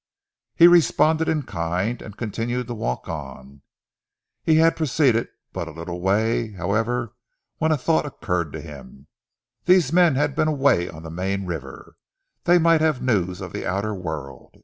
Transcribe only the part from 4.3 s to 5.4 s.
He had proceeded